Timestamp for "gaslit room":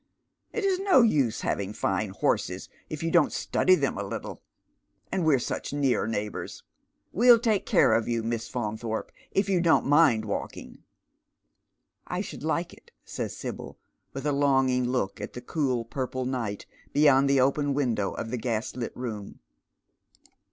18.39-19.39